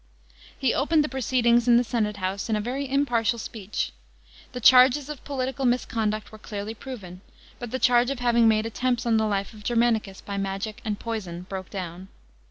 [0.57, 3.91] He opened the proceedings in the senate house in a very impartial speech.
[4.51, 7.21] The charges of political misconduct were clearly proven,
[7.59, 10.97] but the charge of having made attempts on the life of Germanicus by magic and
[10.99, 12.07] poison broke down.